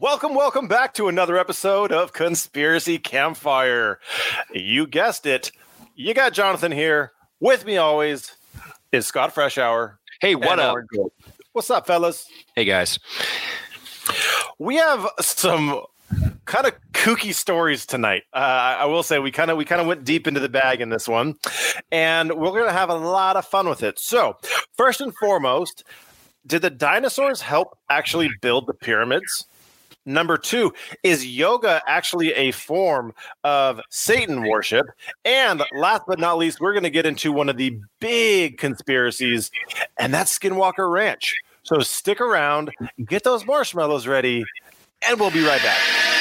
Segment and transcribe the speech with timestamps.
[0.00, 4.00] Welcome, welcome back to another episode of Conspiracy Campfire.
[4.52, 5.52] You guessed it.
[5.94, 7.12] You got Jonathan here.
[7.38, 8.32] With me always
[8.90, 9.98] is Scott Freshour.
[10.20, 10.76] Hey, what up?
[11.52, 12.26] What's up, fellas?
[12.56, 12.98] Hey, guys.
[14.58, 15.82] We have some
[16.44, 18.24] kind of kooky stories tonight.
[18.32, 20.80] Uh, I will say we kind of we kind of went deep into the bag
[20.80, 21.36] in this one,
[21.92, 24.00] and we're going to have a lot of fun with it.
[24.00, 24.38] So,
[24.76, 25.84] first and foremost,
[26.44, 29.46] did the dinosaurs help actually build the pyramids?
[30.06, 34.86] Number two, is yoga actually a form of Satan worship?
[35.24, 39.50] And last but not least, we're going to get into one of the big conspiracies,
[39.98, 41.34] and that's Skinwalker Ranch.
[41.62, 42.70] So stick around,
[43.06, 44.44] get those marshmallows ready,
[45.08, 46.13] and we'll be right back.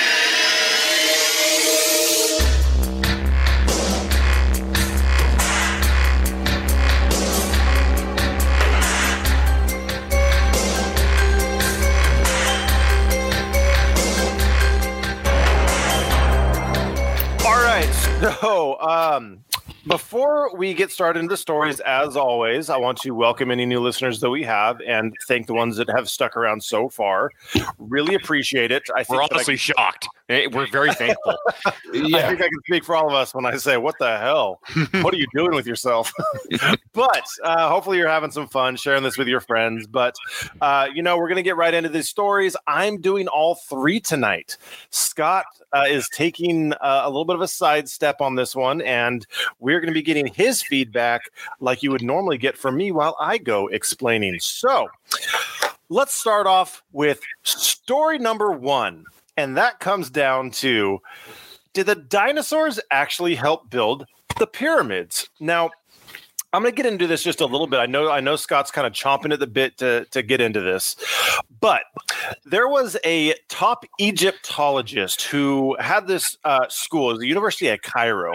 [18.41, 19.43] So, um,
[19.87, 23.79] before we get started into the stories, as always, I want to welcome any new
[23.79, 27.31] listeners that we have and thank the ones that have stuck around so far.
[27.77, 28.83] Really appreciate it.
[28.95, 30.07] I think We're that I honestly shocked.
[30.29, 31.35] Eh, We're very thankful.
[31.65, 34.61] I think I can speak for all of us when I say, "What the hell?
[35.01, 36.13] what are you doing with yourself?"
[36.93, 39.85] but uh, hopefully, you're having some fun sharing this with your friends.
[39.85, 40.15] But
[40.61, 42.55] uh, you know, we're gonna get right into these stories.
[42.67, 44.57] I'm doing all three tonight.
[44.91, 49.27] Scott uh, is taking uh, a little bit of a sidestep on this one, and
[49.59, 51.29] we're gonna be getting his feedback
[51.59, 54.39] like you would normally get from me while I go explaining.
[54.39, 54.87] So.
[55.89, 59.05] Let's start off with story number one.
[59.37, 60.99] And that comes down to
[61.73, 64.05] did the dinosaurs actually help build
[64.39, 65.29] the pyramids?
[65.39, 65.71] Now,
[66.51, 67.79] I'm going to get into this just a little bit.
[67.79, 70.61] I know I know Scott's kind of chomping at the bit to to get into
[70.61, 70.95] this.
[71.63, 71.83] But
[72.43, 78.33] there was a top Egyptologist who had this uh, school, the University of Cairo,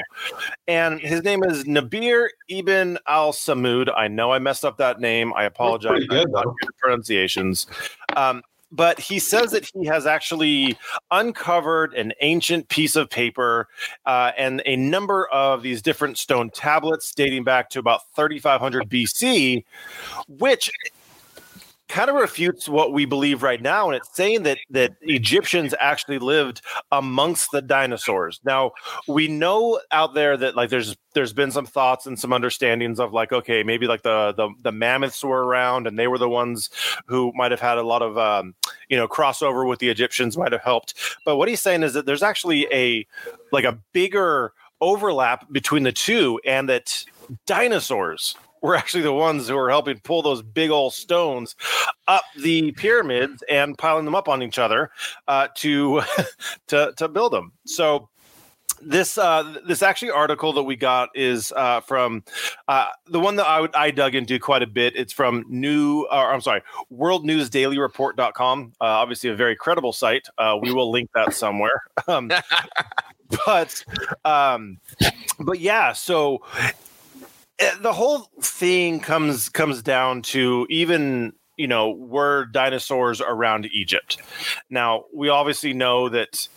[0.67, 3.93] and his name is Nabir Ibn Al Samud.
[3.95, 5.35] I know I messed up that name.
[5.35, 6.07] I apologize.
[6.07, 6.55] good, I'm not though.
[6.63, 7.67] good pronunciations.
[8.17, 10.79] Um, but he says that he has actually
[11.11, 13.69] uncovered an ancient piece of paper
[14.07, 19.65] uh, and a number of these different stone tablets dating back to about 3500 BC,
[20.29, 20.71] which
[21.89, 26.19] kind of refutes what we believe right now and it's saying that that Egyptians actually
[26.19, 26.61] lived
[26.93, 28.41] amongst the dinosaurs.
[28.45, 28.73] Now,
[29.07, 33.13] we know out there that like there's there's been some thoughts and some understandings of
[33.13, 36.71] like okay, maybe like the the, the mammoths were around and they were the ones
[37.07, 38.55] who might have had a lot of um,
[38.89, 40.95] you know crossover with the Egyptians might have helped.
[41.25, 43.07] But what he's saying is that there's actually a
[43.51, 47.05] like a bigger overlap between the two and that
[47.47, 51.57] dinosaurs were actually the ones who were helping pull those big old stones
[52.07, 54.91] up the pyramids and piling them up on each other
[55.27, 56.03] uh, to
[56.69, 57.53] to to build them.
[57.67, 58.09] So
[58.81, 62.23] this uh, this actually article that we got is uh, from
[62.69, 64.97] uh, the one that I would I dug into quite a bit.
[64.97, 68.73] It's from new or I'm sorry, worldnewsdailyreport.com.
[68.81, 70.27] Uh, obviously a very credible site.
[70.39, 71.83] Uh, we will link that somewhere.
[72.07, 72.31] Um,
[73.47, 73.85] but
[74.25, 74.79] um,
[75.41, 76.43] but yeah, so
[77.81, 84.19] the whole thing comes comes down to even you know were dinosaurs around Egypt.
[84.71, 86.49] Now we obviously know that.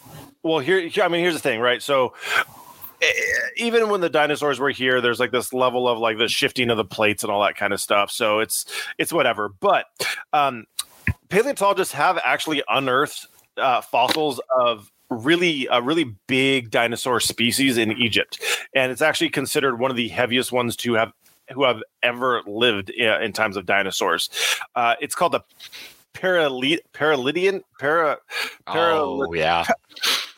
[0.44, 1.81] Well, here, here I mean, here's the thing, right?
[1.81, 2.13] So
[3.01, 3.11] eh,
[3.57, 6.78] even when the dinosaurs were here, there's like this level of like the shifting of
[6.78, 8.09] the plates and all that kind of stuff.
[8.09, 8.66] So it's
[8.97, 9.50] it's whatever.
[9.50, 9.85] But
[10.34, 10.66] um,
[11.29, 18.41] paleontologists have actually unearthed uh, fossils of really a really big dinosaur species in Egypt,
[18.73, 21.11] and it's actually considered one of the heaviest ones to have
[21.53, 24.29] who have ever lived in, in times of dinosaurs.
[24.75, 25.41] Uh, it's called the
[26.13, 28.17] Paralit Paralydian para,
[28.66, 29.66] para, oh, yeah.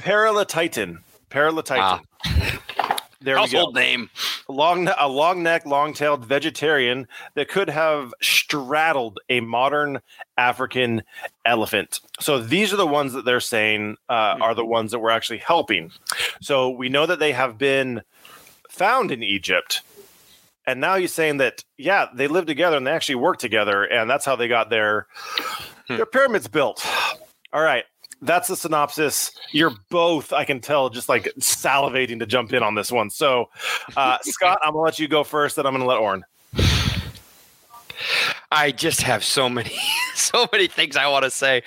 [0.01, 0.97] Paralititan.
[1.29, 2.01] Paralititan.
[3.23, 4.09] There Household name.
[4.49, 10.01] long a long neck, long tailed vegetarian that could have straddled a modern
[10.37, 11.03] African
[11.45, 12.01] elephant.
[12.19, 15.39] So these are the ones that they're saying uh, are the ones that we're actually
[15.39, 15.91] helping.
[16.41, 18.01] So we know that they have been
[18.69, 19.81] found in Egypt.
[20.65, 24.09] And now he's saying that yeah, they live together and they actually work together, and
[24.09, 25.07] that's how they got their
[25.87, 26.85] their pyramids built.
[27.51, 27.83] All right,
[28.23, 29.31] that's the synopsis.
[29.51, 33.09] You're both, I can tell, just like salivating to jump in on this one.
[33.09, 33.49] So,
[33.95, 36.23] uh, Scott, I'm gonna let you go first, then I'm gonna let Oren.
[38.51, 39.75] I just have so many,
[40.15, 41.63] so many things I want to say.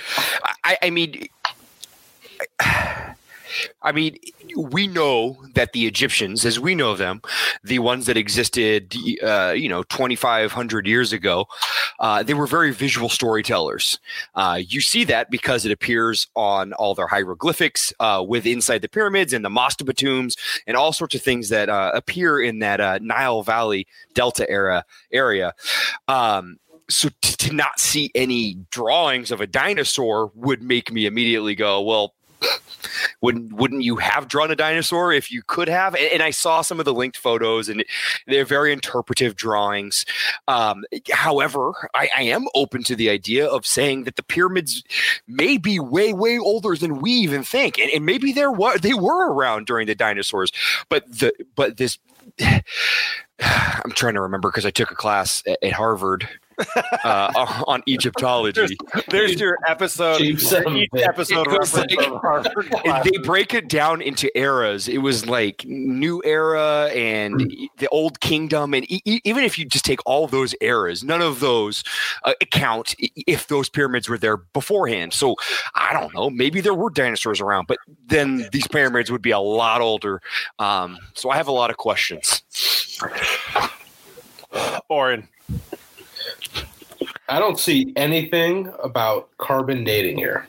[0.64, 1.29] I, I mean,
[3.82, 4.19] I mean,
[4.56, 7.20] we know that the Egyptians, as we know them,
[7.62, 11.47] the ones that existed, uh, you know, 2,500 years ago,
[12.00, 13.99] uh, they were very visual storytellers.
[14.35, 18.88] Uh, you see that because it appears on all their hieroglyphics uh, with inside the
[18.88, 20.37] pyramids and the mastaba tombs
[20.67, 24.85] and all sorts of things that uh, appear in that uh, Nile Valley Delta era
[25.12, 25.53] area.
[26.08, 26.58] Um,
[26.88, 32.14] so to not see any drawings of a dinosaur would make me immediately go, well,
[33.21, 35.94] wouldn't wouldn't you have drawn a dinosaur if you could have?
[35.94, 37.85] And, and I saw some of the linked photos, and
[38.27, 40.05] they're very interpretive drawings.
[40.49, 44.83] Um, however, I, I, am open to the idea of saying that the pyramids
[45.27, 48.94] may be way way older than we even think, and, and maybe there were they
[48.94, 50.53] were around during the dinosaurs.
[50.89, 51.99] But the but this.
[53.39, 56.27] I'm trying to remember because I took a class at, at Harvard
[57.05, 58.76] uh, on Egyptology.
[58.93, 60.20] There's, there's your episode.
[60.20, 61.47] Each episode
[62.85, 64.88] like, they break it down into eras.
[64.88, 67.69] It was like new era and mm.
[67.79, 71.41] the old kingdom, and e- even if you just take all those eras, none of
[71.41, 71.85] those
[72.25, 75.12] uh, count if those pyramids were there beforehand.
[75.12, 75.37] So
[75.75, 76.31] I don't know.
[76.31, 80.20] Maybe there were dinosaurs around, but then these pyramids would be a lot older.
[80.58, 82.43] Um, so I have a lot of questions.
[84.88, 85.29] Oren.
[87.28, 90.46] I don't see anything about carbon dating here.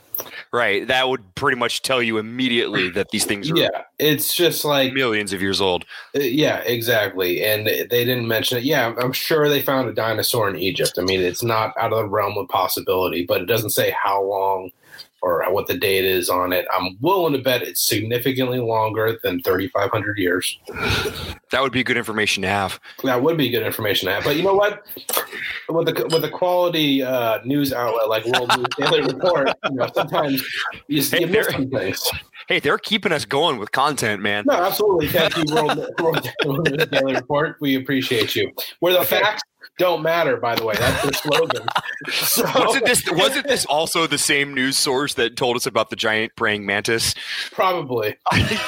[0.52, 0.88] Right.
[0.88, 4.94] That would pretty much tell you immediately that these things are Yeah, it's just like
[4.94, 5.86] millions of years old.
[6.16, 7.44] Uh, yeah, exactly.
[7.44, 8.64] And they didn't mention it.
[8.64, 10.94] Yeah, I'm sure they found a dinosaur in Egypt.
[10.98, 14.24] I mean, it's not out of the realm of possibility, but it doesn't say how
[14.24, 14.72] long
[15.22, 16.66] or what the date is on it.
[16.76, 20.60] I'm willing to bet it's significantly longer than 3,500 years.
[21.50, 22.80] That would be good information to have.
[23.04, 24.24] That would be good information to have.
[24.24, 24.86] But you know what?
[25.70, 29.90] With the with a quality uh, news outlet like World News Daily Report, you know,
[29.94, 30.44] sometimes
[30.88, 32.10] you, hey, you miss some things.
[32.48, 34.46] Hey, they're keeping us going with content, man.
[34.48, 35.08] No, absolutely.
[35.08, 37.58] Thank you, World, World Daily Report.
[37.60, 38.52] We appreciate you.
[38.80, 39.44] Where the facts
[39.78, 40.38] don't matter.
[40.38, 41.68] By the way, that's their slogan.
[42.12, 45.96] So, wasn't this wasn't this also the same news source that told us about the
[45.96, 47.16] giant praying mantis?
[47.52, 48.16] Probably.
[48.32, 48.60] I,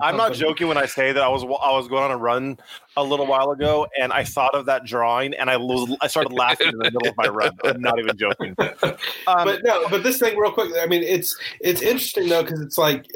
[0.02, 2.58] am not joking when I say that I was I was going on a run
[2.96, 6.32] a little while ago, and I thought of that drawing, and I was I started
[6.32, 7.52] laughing in the middle of my run.
[7.64, 8.54] I'm not even joking.
[8.58, 8.96] Um,
[9.26, 10.72] but no, but this thing, real quick.
[10.80, 13.06] I mean, it's it's interesting though because it's like,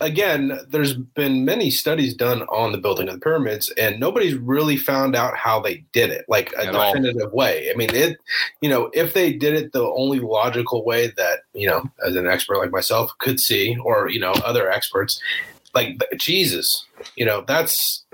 [0.00, 4.76] again, there's been many studies done on the building of the pyramids, and nobody's really
[4.76, 7.36] found out how they did it, like a At definitive all.
[7.36, 7.70] way.
[7.70, 8.18] I mean, it,
[8.60, 12.26] you know, if they did it the only logical way that you know, as an
[12.26, 15.20] expert like myself could see, or you know, other experts,
[15.74, 16.86] like Jesus,
[17.16, 18.04] you know, that's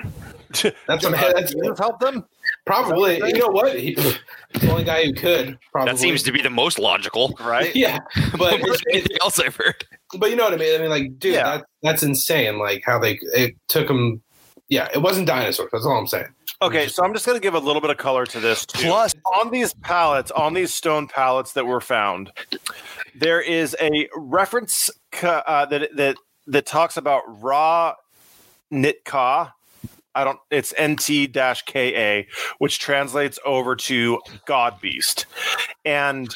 [0.87, 2.25] that's, what, that's, that's help them.
[2.67, 3.79] Probably, you know what?
[3.79, 5.59] He, the only guy who could.
[5.73, 5.93] Probably.
[5.93, 7.75] That seems to be the most logical, right?
[7.85, 7.99] Yeah,
[8.39, 8.61] but
[8.91, 9.85] anything else I've heard.
[10.17, 10.75] But you know what I mean?
[10.75, 11.59] I mean, like, dude, yeah.
[11.59, 12.59] that, that's insane.
[12.59, 14.23] Like how they it took them.
[14.69, 15.69] Yeah, it wasn't dinosaurs.
[15.73, 16.29] That's all I'm saying.
[16.63, 18.65] Okay, so I'm just going to give a little bit of color to this.
[18.65, 18.87] Too.
[18.87, 22.33] Plus, on these pallets, on these stone pallets that were found,
[23.15, 24.91] there is a reference
[25.23, 26.17] uh, that that
[26.47, 27.95] that talks about Ra
[28.73, 29.53] Nitka.
[30.15, 30.39] I don't.
[30.51, 32.23] It's NT-KA,
[32.59, 35.27] which translates over to God Beast,
[35.85, 36.35] and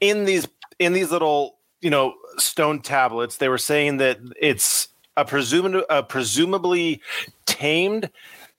[0.00, 0.48] in these
[0.78, 6.02] in these little you know stone tablets, they were saying that it's a presumably a
[6.02, 7.00] presumably
[7.46, 8.10] tamed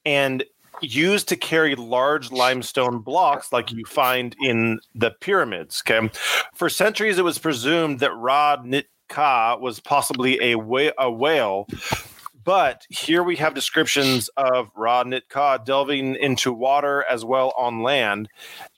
[0.05, 0.43] and
[0.81, 5.81] used to carry large limestone blocks like you find in the pyramids.
[5.85, 6.09] Okay,
[6.53, 11.67] for centuries it was presumed that Ra Nit Ka was possibly a, wh- a whale.
[12.43, 17.81] But here we have descriptions of Ra Nit Ka delving into water as well on
[17.83, 18.29] land.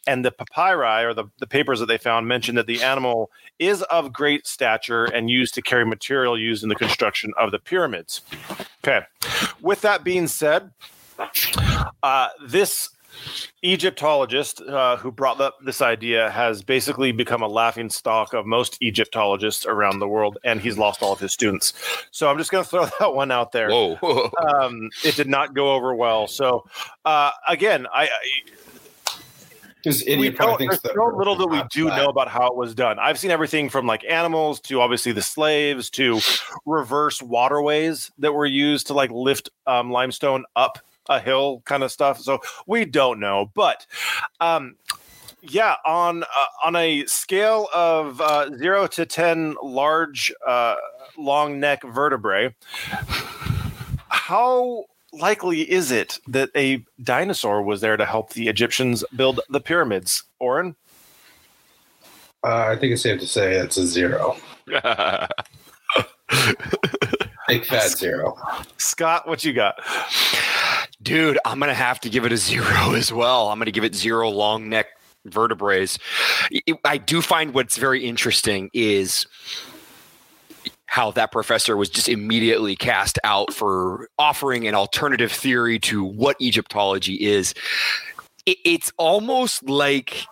[0.08, 3.82] And the papyri or the, the papers that they found mention that the animal is
[3.84, 8.22] of great stature and used to carry material used in the construction of the pyramids.
[8.84, 9.06] Okay.
[9.62, 10.72] With that being said,
[12.04, 12.90] uh, this
[13.62, 18.82] Egyptologist uh, who brought up this idea has basically become a laughing stock of most
[18.82, 21.74] Egyptologists around the world, and he's lost all of his students.
[22.12, 23.70] So I'm just going to throw that one out there.
[23.70, 23.98] Whoa!
[24.60, 26.28] um, it did not go over well.
[26.28, 26.66] So
[27.04, 28.04] uh, again, I.
[28.04, 28.10] I
[29.86, 32.98] we don't, there's so little that we do know about how it was done.
[32.98, 36.20] I've seen everything from like animals to obviously the slaves to
[36.66, 40.80] reverse waterways that were used to like lift um, limestone up
[41.10, 42.20] a hill kind of stuff.
[42.20, 43.86] So we don't know, but
[44.40, 44.76] um,
[45.42, 50.76] yeah, on uh, on a scale of uh, zero to ten large uh,
[51.18, 52.56] long neck vertebrae,
[54.10, 59.60] how likely is it that a dinosaur was there to help the Egyptians build the
[59.60, 60.24] pyramids?
[60.40, 60.76] Oren.
[62.44, 64.38] Uh, I think it's safe to say it's a zero.
[67.48, 68.38] Big fat zero.
[68.78, 69.80] Scott, what you got?
[71.02, 73.50] Dude, I'm gonna have to give it a zero as well.
[73.50, 74.88] I'm gonna give it zero long neck
[75.26, 75.88] vertebrae.
[76.84, 79.26] I do find what's very interesting is
[80.86, 86.40] how that professor was just immediately cast out for offering an alternative theory to what
[86.40, 87.54] Egyptology is.
[88.46, 90.26] It's almost like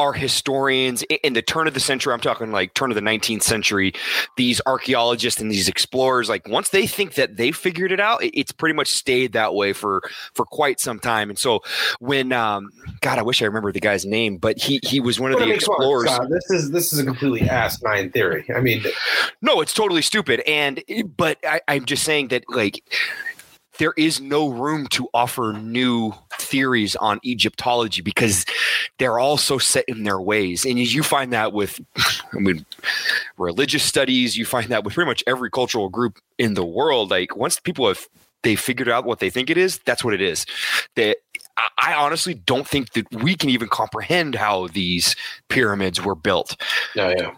[0.00, 3.42] our historians in the turn of the century, I'm talking like turn of the 19th
[3.42, 3.92] century,
[4.38, 8.50] these archaeologists and these explorers, like once they think that they figured it out, it's
[8.50, 10.00] pretty much stayed that way for
[10.32, 11.28] for quite some time.
[11.28, 11.60] And so
[11.98, 12.70] when um
[13.02, 15.44] God, I wish I remember the guy's name, but he he was one of But
[15.44, 16.10] the explorers.
[16.30, 18.46] This is this is a completely asinine theory.
[18.56, 18.82] I mean,
[19.42, 20.40] No, it's totally stupid.
[20.46, 20.82] And
[21.14, 22.82] but I, I'm just saying that like
[23.80, 28.44] there is no room to offer new theories on Egyptology because
[28.98, 30.66] they're all so set in their ways.
[30.66, 32.66] And you find that with I mean
[33.38, 37.10] religious studies, you find that with pretty much every cultural group in the world.
[37.10, 38.06] Like once people have
[38.42, 40.44] they figured out what they think it is, that's what it is.
[40.96, 41.16] That
[41.78, 45.16] I honestly don't think that we can even comprehend how these
[45.48, 46.60] pyramids were built.
[46.94, 47.34] no, yeah.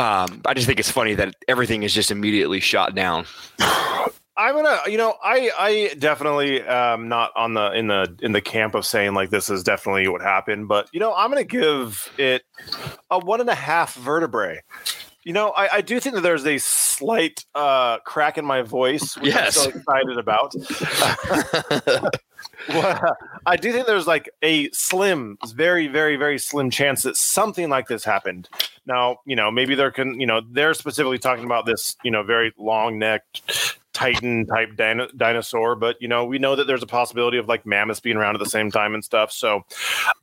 [0.00, 3.26] Um, I just think it's funny that everything is just immediately shot down.
[4.36, 8.40] I'm gonna, you know, I I definitely um not on the in the in the
[8.40, 12.10] camp of saying like this is definitely what happened, but you know, I'm gonna give
[12.18, 12.42] it
[13.10, 14.60] a one and a half vertebrae.
[15.22, 19.16] You know, I, I do think that there's a slight uh, crack in my voice,
[19.16, 19.56] which Yes.
[19.56, 20.54] I'm so excited about.
[22.68, 23.00] Well,
[23.46, 27.88] I do think there's like a slim, very, very, very slim chance that something like
[27.88, 28.48] this happened.
[28.86, 32.22] Now, you know, maybe there can, you know, they're specifically talking about this, you know,
[32.22, 33.63] very long necked
[34.12, 37.64] Titan type dino- dinosaur, but you know, we know that there's a possibility of like
[37.64, 39.32] mammoths being around at the same time and stuff.
[39.32, 39.64] So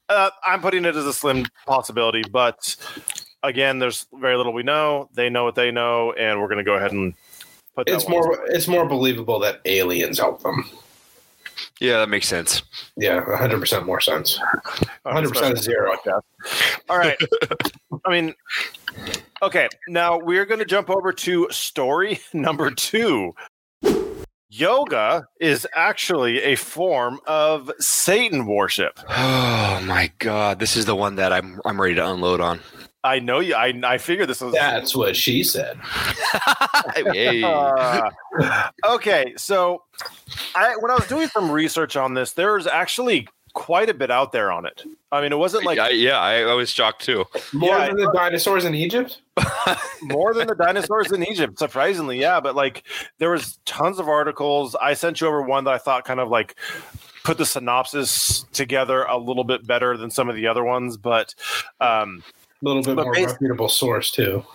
[0.09, 2.75] uh, I'm putting it as a slim possibility, but
[3.43, 5.09] again, there's very little we know.
[5.15, 7.13] They know what they know, and we're going to go ahead and
[7.75, 8.11] put that It's one.
[8.11, 10.69] more it's more believable that aliens help them.
[11.79, 12.61] yeah, that makes sense.
[12.97, 14.39] Yeah, 100% more sense.
[15.05, 15.95] 100% zero.
[16.89, 17.17] All right.
[18.05, 18.33] I mean,
[19.41, 19.67] okay.
[19.87, 23.33] Now we're going to jump over to story number two.
[24.53, 28.99] Yoga is actually a form of Satan worship.
[29.73, 32.59] Oh my god, this is the one that I'm I'm ready to unload on.
[33.03, 33.55] I know you.
[33.55, 34.53] I I figured this was.
[34.53, 35.79] That's what she said.
[36.95, 37.41] Hey.
[37.43, 38.09] Uh,
[38.85, 39.83] okay, so
[40.55, 44.31] I when I was doing some research on this, there's actually quite a bit out
[44.31, 44.83] there on it.
[45.11, 47.25] I mean, it wasn't like I, yeah, I, I was shocked too.
[47.53, 49.21] More Yeah, than the dinosaurs in Egypt?
[50.01, 52.39] more than the dinosaurs in Egypt, surprisingly, yeah.
[52.39, 52.83] But like,
[53.17, 54.75] there was tons of articles.
[54.75, 56.55] I sent you over one that I thought kind of like
[57.23, 60.97] put the synopsis together a little bit better than some of the other ones.
[60.97, 61.35] But
[61.79, 62.23] um,
[62.61, 64.45] A little bit But more reputable source, too.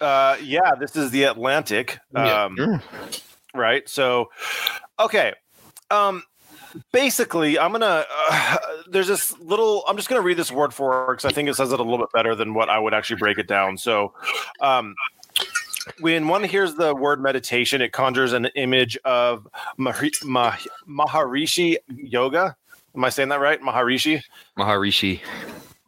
[0.00, 1.98] uh, yeah, this is the Atlantic.
[2.14, 2.44] Yeah.
[2.44, 3.20] Um, Mm.
[3.54, 3.88] Right.
[3.88, 4.30] So,
[5.00, 5.32] okay.
[5.90, 6.22] Um,
[6.92, 8.04] basically, I'm gonna.
[8.10, 8.56] Uh,
[8.90, 9.84] there's this little.
[9.88, 11.98] I'm just gonna read this word for because I think it says it a little
[11.98, 13.76] bit better than what I would actually break it down.
[13.78, 14.12] So,
[14.60, 14.94] um,
[16.00, 19.46] when one hears the word meditation, it conjures an image of
[19.78, 20.56] Mahari- Mah-
[20.88, 22.56] Maharishi Yoga.
[22.94, 23.60] Am I saying that right?
[23.60, 24.22] Maharishi.
[24.58, 25.20] Maharishi.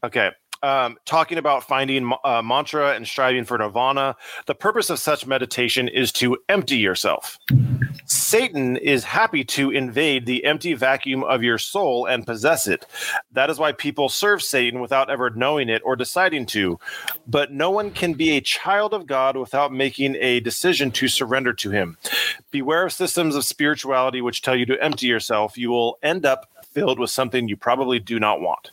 [0.05, 0.31] Okay.
[0.63, 4.17] Um, talking about finding uh, mantra and striving for nirvana.
[4.47, 7.39] The purpose of such meditation is to empty yourself.
[8.07, 12.87] Satan is happy to invade the empty vacuum of your soul and possess it.
[13.33, 16.79] That is why people serve Satan without ever knowing it or deciding to.
[17.27, 21.53] But no one can be a child of God without making a decision to surrender
[21.55, 21.99] to him.
[22.51, 25.59] Beware of systems of spirituality which tell you to empty yourself.
[25.59, 28.71] You will end up filled with something you probably do not want.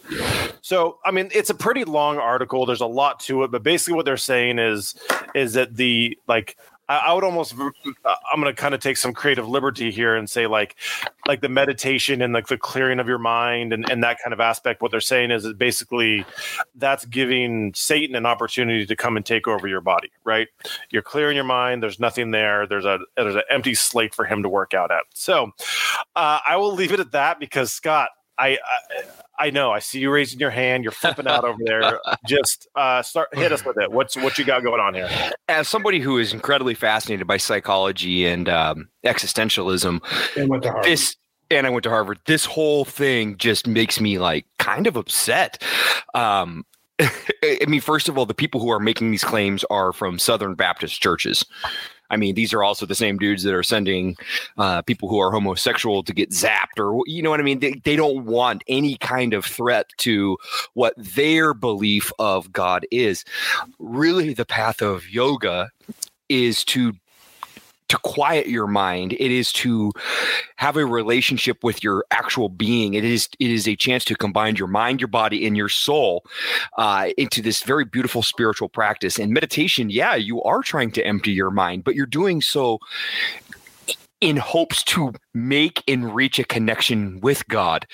[0.61, 2.65] So, I mean, it's a pretty long article.
[2.65, 4.95] There's a lot to it, but basically, what they're saying is,
[5.33, 6.57] is that the like,
[6.87, 10.29] I, I would almost, I'm going to kind of take some creative liberty here and
[10.29, 10.75] say like,
[11.27, 14.39] like the meditation and like the clearing of your mind and, and that kind of
[14.39, 14.81] aspect.
[14.81, 16.25] What they're saying is that basically,
[16.75, 20.11] that's giving Satan an opportunity to come and take over your body.
[20.23, 20.47] Right?
[20.89, 21.81] You're clearing your mind.
[21.81, 22.67] There's nothing there.
[22.67, 25.03] There's a there's an empty slate for him to work out at.
[25.13, 25.51] So,
[26.15, 28.57] uh, I will leave it at that because Scott, I, I
[29.37, 30.83] I know I see you raising your hand.
[30.83, 31.99] You're flipping out over there.
[32.27, 33.91] Just uh, start hit us with it.
[33.91, 35.09] What's what you got going on here?
[35.49, 40.01] As somebody who is incredibly fascinated by psychology and um, existentialism,
[40.37, 40.85] And went to Harvard.
[40.89, 41.15] this
[41.51, 42.19] and I went to Harvard.
[42.25, 45.61] This whole thing just makes me like kind of upset.
[46.13, 46.65] Um,
[46.99, 50.55] I mean, first of all, the people who are making these claims are from Southern
[50.55, 51.45] Baptist churches.
[52.09, 54.17] I mean, these are also the same dudes that are sending
[54.57, 57.59] uh, people who are homosexual to get zapped, or you know what I mean.
[57.59, 60.37] They, they don't want any kind of threat to
[60.73, 63.25] what their belief of God is.
[63.79, 65.71] Really, the path of yoga
[66.29, 66.93] is to
[67.89, 69.91] to quiet your mind it is to
[70.55, 72.93] have a relationship with your actual being.
[72.93, 76.25] It is it is a chance to combine your mind your body and your soul
[76.77, 79.19] uh, into this very beautiful spiritual practice.
[79.19, 82.79] And meditation yeah you are trying to empty your mind but you're doing so
[84.25, 87.85] in hopes to make and reach a connection with God.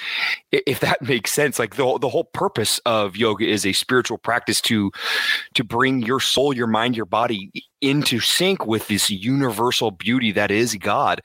[0.54, 4.62] If that makes sense, like the the whole purpose of yoga is a spiritual practice
[4.62, 4.92] to
[5.56, 10.52] to bring your soul, your mind, your body into sync with this universal beauty that
[10.52, 11.22] is God.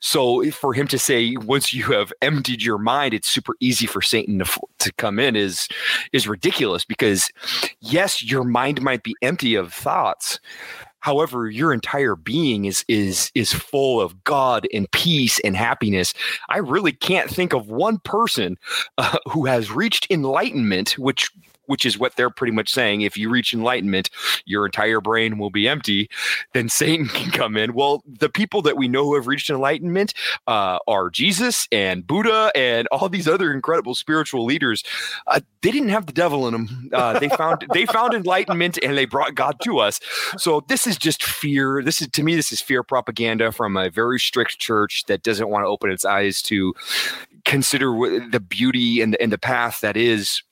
[0.00, 4.00] So for him to say once you have emptied your mind, it's super easy for
[4.00, 5.68] Satan to to come in is
[6.14, 7.28] is ridiculous because
[7.80, 10.40] yes, your mind might be empty of thoughts,
[11.06, 16.12] however your entire being is is is full of god and peace and happiness.
[16.48, 18.58] I really can't think of one person
[18.98, 21.30] uh, who has reached enlightenment which
[21.66, 23.02] which is what they're pretty much saying.
[23.02, 24.10] If you reach enlightenment,
[24.44, 26.08] your entire brain will be empty.
[26.52, 27.74] Then Satan can come in.
[27.74, 30.14] Well, the people that we know who have reached enlightenment
[30.46, 34.84] uh, are Jesus and Buddha and all these other incredible spiritual leaders.
[35.26, 36.90] Uh, they didn't have the devil in them.
[36.92, 40.00] Uh, they found they found enlightenment and they brought God to us.
[40.38, 41.82] So this is just fear.
[41.82, 45.48] This is to me, this is fear propaganda from a very strict church that doesn't
[45.48, 46.74] want to open its eyes to
[47.44, 47.86] consider
[48.30, 50.42] the beauty and, and the path that is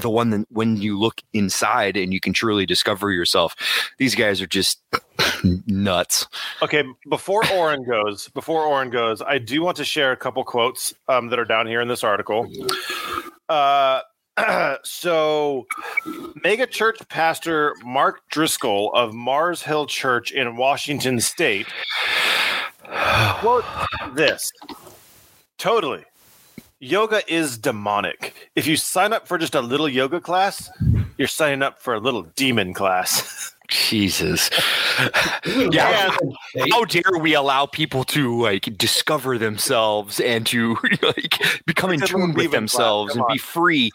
[0.00, 3.54] the one that when you look inside and you can truly discover yourself
[3.98, 4.80] these guys are just
[5.66, 6.26] nuts.
[6.62, 10.94] Okay before oren goes before oren goes i do want to share a couple quotes
[11.08, 12.50] um, that are down here in this article.
[13.48, 14.00] Uh,
[14.82, 15.66] so
[16.42, 21.66] mega church pastor mark driscoll of mars hill church in washington state
[23.40, 23.64] quote
[24.14, 24.50] this
[25.58, 26.02] totally
[26.82, 28.34] yoga is demonic.
[28.56, 30.68] If you sign up for just a little yoga class,
[31.16, 33.54] you're signing up for a little demon class.
[33.68, 34.50] Jesus.
[35.46, 36.14] yeah.
[36.72, 42.34] How dare we allow people to like discover themselves and to like become in tune
[42.34, 43.90] with themselves and be free?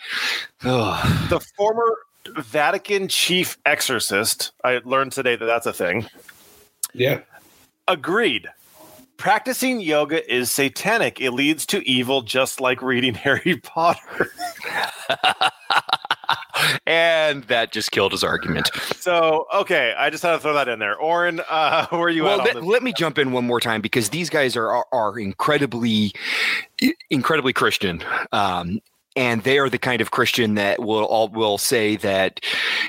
[0.62, 1.98] the former
[2.38, 6.08] Vatican chief exorcist, I learned today that that's a thing.
[6.94, 7.20] Yeah.
[7.88, 8.50] Agreed
[9.18, 11.20] practicing yoga is satanic.
[11.20, 14.32] It leads to evil, just like reading Harry Potter.
[16.86, 18.70] and that just killed his argument.
[18.96, 20.96] So, okay, I just had to throw that in there.
[20.96, 24.10] Oren, uh, where are you well, let, let, me jump in one more time because
[24.10, 26.14] these guys are are, are incredibly,
[27.10, 28.04] incredibly Christian.
[28.32, 28.80] Um,
[29.18, 32.40] and they are the kind of Christian that will all will say that,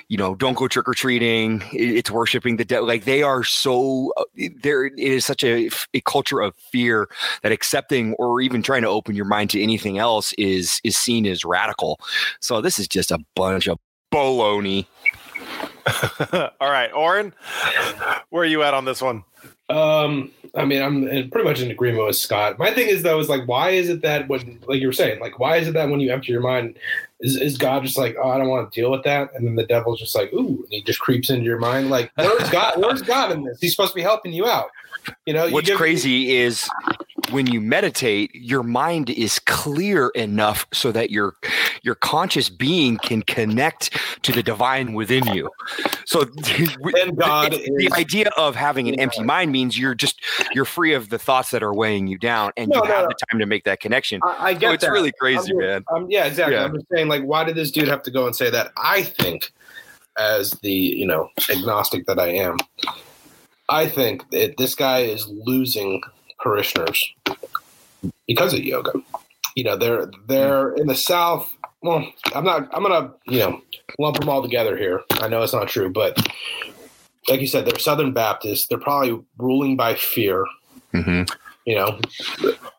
[0.08, 1.62] you know, don't go trick or treating.
[1.72, 2.86] It's worshiping the devil.
[2.86, 4.24] Like they are so uh,
[4.62, 4.84] there.
[4.84, 7.08] It is such a, a culture of fear
[7.42, 11.26] that accepting or even trying to open your mind to anything else is is seen
[11.26, 11.98] as radical.
[12.40, 13.78] So this is just a bunch of
[14.12, 14.86] baloney.
[16.60, 17.32] all right, Oren,
[18.28, 19.24] where are you at on this one?
[19.68, 22.58] Um, I mean, I'm pretty much in agreement with Scott.
[22.58, 25.20] My thing is though, is like, why is it that when, like you were saying,
[25.20, 26.78] like, why is it that when you empty your mind,
[27.20, 29.56] is, is God just like, oh, I don't want to deal with that, and then
[29.56, 32.74] the devil's just like, ooh, and he just creeps into your mind, like, where's God?
[32.78, 33.58] Where's God in this?
[33.60, 34.70] He's supposed to be helping you out.
[35.26, 36.68] You know, what's crazy is
[37.30, 41.34] when you meditate, your mind is clear enough so that your
[41.82, 45.48] your conscious being can connect to the divine within you.
[46.04, 50.20] So and God the, the idea of having an empty mind means you're just
[50.52, 53.02] you're free of the thoughts that are weighing you down and no, you no, have
[53.04, 53.08] no.
[53.08, 54.20] the time to make that connection.
[54.24, 54.92] I, I get so it's that.
[54.92, 55.84] really crazy, I'm, man.
[55.94, 56.56] I'm, yeah, exactly.
[56.56, 56.64] Yeah.
[56.64, 58.72] I'm just saying, like, why did this dude have to go and say that?
[58.76, 59.52] I think,
[60.18, 62.58] as the you know agnostic that I am,
[63.68, 66.02] I think that this guy is losing
[66.40, 67.14] parishioners
[68.26, 68.92] because of yoga.
[69.54, 71.54] You know, they're they're in the South.
[71.82, 72.68] Well, I'm not.
[72.74, 73.60] I'm gonna you know
[73.98, 75.02] lump them all together here.
[75.12, 76.16] I know it's not true, but
[77.28, 78.66] like you said, they're Southern Baptists.
[78.66, 80.44] They're probably ruling by fear.
[80.94, 81.24] Mm-hmm
[81.68, 82.00] you know.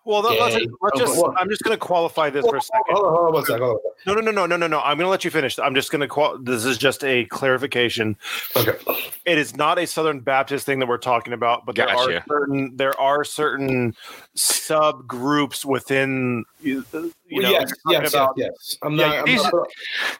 [0.09, 1.23] Well, let's, let's just.
[1.37, 2.81] I'm just going to qualify this for a second.
[2.89, 3.61] Hold on, hold on one second.
[3.61, 3.91] Hold on.
[4.07, 4.79] No, no, no, no, no, no, no.
[4.79, 5.59] I'm going to let you finish.
[5.59, 6.07] I'm just going to.
[6.07, 8.17] Qual- this is just a clarification.
[8.55, 8.73] Okay.
[9.25, 11.93] It is not a Southern Baptist thing that we're talking about, but gotcha.
[12.07, 13.95] there are certain there are certain
[14.35, 16.43] subgroups within.
[16.59, 17.11] You uh, know,
[17.51, 18.77] yes, yes, about, yes, yes.
[18.81, 19.13] I'm not.
[19.13, 19.67] Yeah, I'm these, not,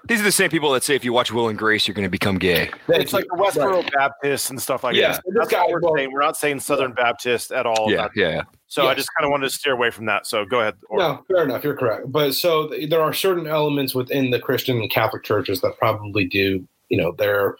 [0.08, 2.04] these are the same people that say if you watch Will and Grace, you're going
[2.04, 2.70] to become gay.
[2.90, 3.92] It's like the Westboro right.
[3.94, 5.14] Baptists and stuff like yeah.
[5.14, 5.24] that.
[5.34, 6.12] That's what we're saying.
[6.14, 7.92] We're not saying Southern Baptist at all.
[7.92, 8.44] Yeah, yeah.
[8.70, 8.92] So yes.
[8.92, 10.28] I just kind of wanted to steer away from that.
[10.28, 10.76] So go ahead.
[10.90, 11.64] Or- no, fair enough.
[11.64, 12.12] You're correct.
[12.12, 16.68] But so there are certain elements within the Christian and Catholic churches that probably do,
[16.90, 17.58] you know, they're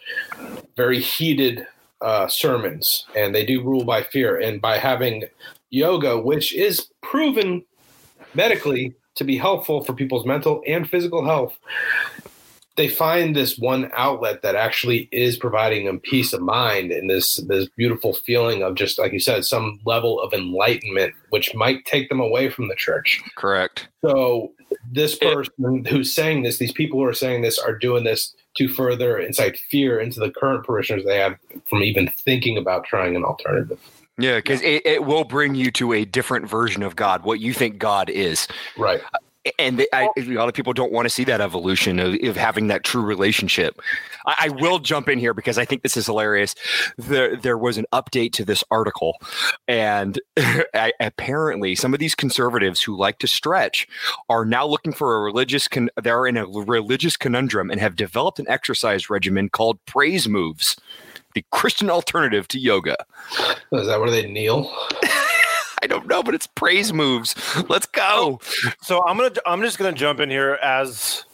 [0.76, 1.66] very heated
[2.00, 4.38] uh, sermons, and they do rule by fear.
[4.38, 5.24] And by having
[5.70, 7.64] yoga, which is proven
[8.34, 11.58] medically to be helpful for people's mental and physical health,
[12.80, 17.36] they find this one outlet that actually is providing them peace of mind and this
[17.46, 22.08] this beautiful feeling of just like you said some level of enlightenment which might take
[22.08, 23.88] them away from the church Correct.
[24.02, 24.52] so
[24.90, 28.66] this person who's saying this these people who are saying this are doing this to
[28.66, 31.36] further incite fear into the current parishioners they have
[31.68, 33.78] from even thinking about trying an alternative
[34.16, 37.52] Yeah, because it, it will bring you to a different version of God, what you
[37.52, 38.48] think God is.
[38.78, 39.02] right
[39.58, 42.36] and they, I, a lot of people don't want to see that evolution of, of
[42.36, 43.80] having that true relationship.
[44.26, 46.54] I, I will jump in here because I think this is hilarious.
[46.98, 49.16] There, there was an update to this article,
[49.66, 53.88] and I, apparently, some of these conservatives who like to stretch
[54.28, 55.68] are now looking for a religious.
[55.68, 60.76] Con- they're in a religious conundrum and have developed an exercise regimen called praise moves,
[61.34, 62.96] the Christian alternative to yoga.
[63.72, 64.70] is that where they kneel
[65.82, 67.34] I don't know, but it's praise moves.
[67.68, 68.38] Let's go.
[68.42, 71.24] Oh, so I'm gonna I'm just gonna jump in here as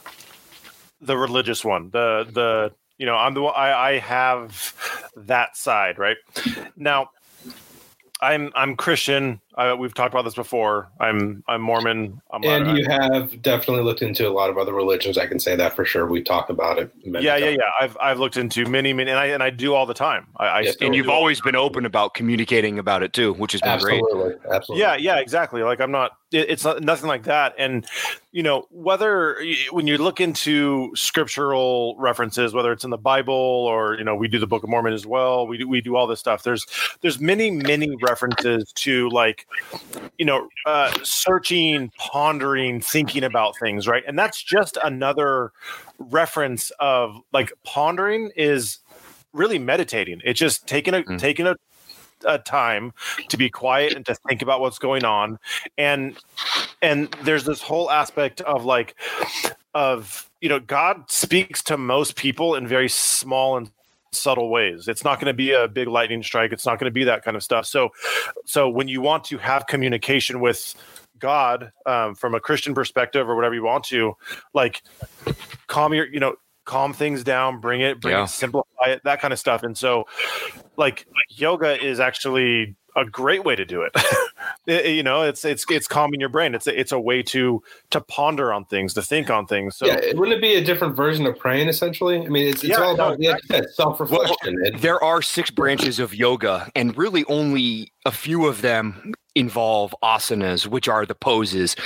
[1.00, 1.90] the religious one.
[1.90, 4.74] The the you know I'm the I, I have
[5.16, 6.16] that side right
[6.76, 7.10] now.
[8.20, 9.40] I'm I'm Christian.
[9.56, 10.90] Uh, we've talked about this before.
[11.00, 12.20] I'm I'm Mormon.
[12.30, 15.40] I'm and I- you have definitely looked into a lot of other religions i can
[15.40, 17.58] say that for sure we talk about it many yeah, yeah, times.
[17.60, 17.70] yeah.
[17.80, 20.26] I've I've looked into many, many, and I and I do all the time.
[20.36, 23.52] I, I Yeah, still And you've always been open about communicating about it too, which
[23.52, 24.02] has been great.
[24.02, 25.62] absolutely absolutely Yeah, yeah, exactly.
[25.62, 26.12] Like I'm not.
[26.32, 27.54] It, it's not, nothing like that.
[27.56, 27.86] And
[28.32, 29.38] you know, whether
[29.70, 34.28] when you look into scriptural references, whether it's in the Bible or you know, we
[34.28, 35.46] do the Book of Mormon as well.
[35.46, 36.42] We do we do all this stuff.
[36.42, 36.66] There's
[37.00, 39.45] there's many many references to like
[40.18, 44.02] you know uh, searching, pondering, thinking about things, right?
[44.06, 45.52] And that's just another
[45.98, 48.78] reference of like pondering is
[49.32, 50.20] really meditating.
[50.24, 51.18] It's just taking a Mm.
[51.18, 51.56] taking a
[52.24, 52.92] a time
[53.28, 55.38] to be quiet and to think about what's going on
[55.76, 56.18] and
[56.80, 58.94] and there's this whole aspect of like
[59.74, 63.70] of you know god speaks to most people in very small and
[64.12, 64.88] subtle ways.
[64.88, 66.52] It's not going to be a big lightning strike.
[66.52, 67.66] It's not going to be that kind of stuff.
[67.66, 67.90] So
[68.44, 70.74] so when you want to have communication with
[71.18, 74.12] god um, from a christian perspective or whatever you want to
[74.52, 74.82] like
[75.66, 76.34] calm your you know
[76.66, 78.24] calm things down bring it bring Yeah.
[78.24, 79.62] it simplify it that kind of stuff.
[79.62, 80.04] And so
[80.76, 83.92] like yoga is actually a great way to do it.
[84.66, 86.54] It- you know, it's it's it's calming your brain.
[86.54, 89.76] It's a, it's a way to to ponder on things, to think on things.
[89.76, 92.20] So yeah, wouldn't it be a different version of praying essentially?
[92.24, 94.58] I mean, it's, it's Yeah, all about no, yeah, self reflection.
[94.78, 100.66] There are six branches of yoga, and really only a few of them involve asanas,
[100.66, 101.76] which are the poses.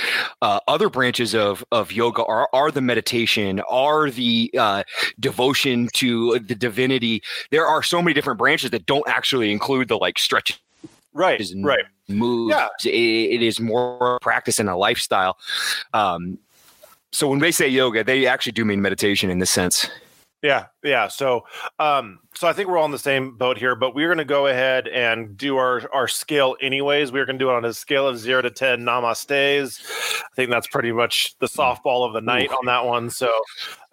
[0.41, 4.83] Uh, other branches of of yoga are are the meditation, are the uh,
[5.19, 7.21] devotion to the divinity.
[7.51, 10.57] There are so many different branches that don't actually include the like stretching
[11.13, 11.85] right, right.
[12.07, 12.55] moves.
[12.55, 12.67] Yeah.
[12.83, 15.37] It, it is more practice and a lifestyle.
[15.93, 16.37] Um,
[17.11, 19.89] so when they say yoga, they actually do mean meditation in this sense.
[20.41, 21.07] Yeah, yeah.
[21.07, 21.45] So,
[21.77, 24.25] um, so I think we're all in the same boat here, but we're going to
[24.25, 27.11] go ahead and do our our scale anyways.
[27.11, 29.79] We're going to do it on a scale of zero to ten namastes.
[30.23, 33.11] I think that's pretty much the softball of the night on that one.
[33.11, 33.31] So,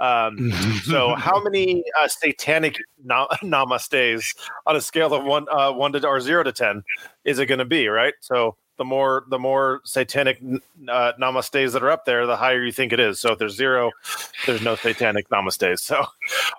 [0.00, 0.50] um,
[0.84, 4.34] so how many uh, satanic na- namastes
[4.66, 6.82] on a scale of one uh, one to or zero to ten
[7.24, 7.88] is it going to be?
[7.88, 8.14] Right.
[8.20, 10.38] So the more the more satanic
[10.88, 13.20] uh, namastes that are up there, the higher you think it is.
[13.20, 13.90] So if there's zero,
[14.46, 15.80] there's no satanic namastes.
[15.80, 16.06] So,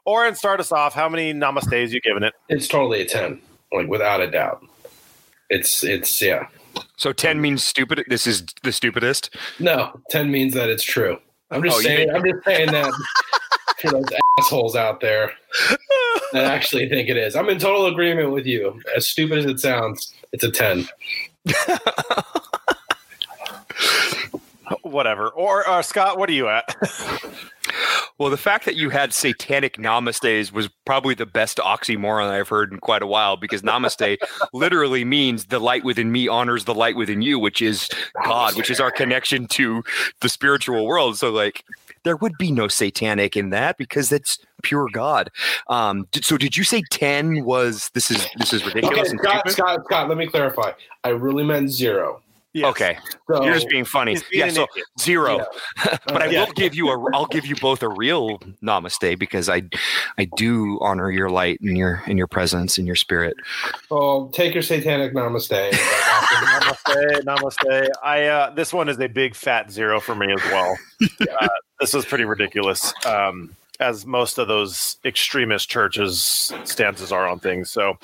[0.06, 0.94] Oren, start us off.
[0.94, 2.34] How many namastes you giving it?
[2.50, 3.42] It's totally a ten,
[3.74, 4.64] like without a doubt.
[5.50, 6.48] It's it's yeah.
[6.98, 8.04] So ten means stupid.
[8.08, 9.36] This is the stupidest.
[9.60, 11.18] No, ten means that it's true.
[11.52, 12.10] I'm just Oh, saying.
[12.12, 12.94] I'm just saying that
[13.80, 14.06] for those
[14.38, 15.32] assholes out there
[16.34, 17.36] that actually think it is.
[17.36, 18.80] I'm in total agreement with you.
[18.96, 20.88] As stupid as it sounds, it's a ten.
[24.84, 25.30] Whatever.
[25.30, 26.76] Or uh, Scott, what are you at?
[28.20, 32.74] Well, the fact that you had satanic namastes was probably the best oxymoron I've heard
[32.74, 34.18] in quite a while because namaste
[34.54, 37.90] literally means the light within me honors the light within you, which is
[38.26, 39.84] God, which is our connection to
[40.20, 41.18] the spiritual world.
[41.18, 41.64] So, like,
[42.04, 45.30] there would be no satanic in that because that's pure God.
[45.68, 49.50] Um, did, so, did you say ten was this is this is ridiculous and Scott.
[49.50, 50.10] Scott, Scott.
[50.10, 50.72] Let me clarify.
[51.04, 52.22] I really meant zero.
[52.52, 52.66] Yes.
[52.72, 52.98] Okay,
[53.30, 54.16] So, you're just being funny.
[54.32, 54.88] Being Yeah, so idiot.
[55.00, 55.46] zero.
[55.86, 55.98] Yeah.
[56.06, 56.46] but I Yeah.
[56.46, 59.62] will give you a I'll give you both a real namaste because I
[60.18, 63.36] I do honor your light and your and your presence and your spirit.
[63.92, 65.72] Oh, take your satanic namaste.
[65.72, 67.88] namaste, namaste.
[68.04, 70.76] I uh, this one is a big fat zero for me as well.
[71.22, 71.48] Uh,
[71.80, 72.94] this was pretty ridiculous.
[73.06, 77.72] Um, as most of those extremist churches stances are on things.
[77.72, 77.98] So,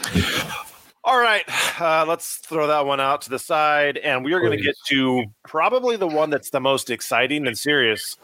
[1.04, 1.44] all right,
[1.82, 4.76] uh, let's throw that one out to the side, and we are going to get
[4.88, 8.16] to probably the one that's the most exciting and serious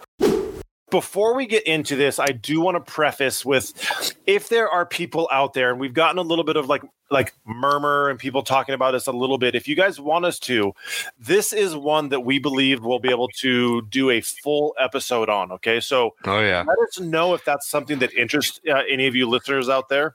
[0.92, 5.28] before we get into this, I do want to preface with if there are people
[5.32, 8.74] out there, and we've gotten a little bit of like like murmur and people talking
[8.74, 9.54] about this a little bit.
[9.54, 10.74] If you guys want us to,
[11.20, 15.52] this is one that we believe we'll be able to do a full episode on.
[15.52, 19.16] Okay, so oh yeah, let us know if that's something that interests uh, any of
[19.16, 20.14] you listeners out there,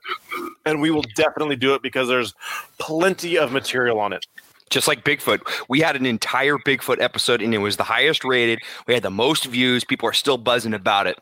[0.65, 2.33] and we will definitely do it because there's
[2.79, 4.25] plenty of material on it
[4.69, 5.39] just like Bigfoot.
[5.69, 8.59] We had an entire Bigfoot episode and it was the highest rated.
[8.85, 9.85] We had the most views.
[9.85, 11.17] People are still buzzing about it.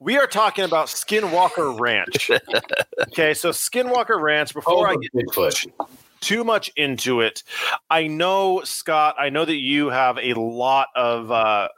[0.00, 2.30] We are talking about Skinwalker Ranch.
[3.08, 5.66] okay, so Skinwalker Ranch, before I get Bigfoot.
[6.20, 7.42] too much into it,
[7.90, 11.68] I know, Scott, I know that you have a lot of uh,